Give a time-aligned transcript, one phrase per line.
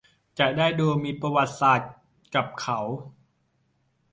[0.39, 1.91] จะได้ดูมีประวัติศาสตร์
[2.35, 2.79] กับเค้า